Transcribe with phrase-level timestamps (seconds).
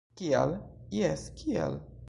[0.19, 0.53] -Kial?-
[1.01, 1.81] Jes, kial?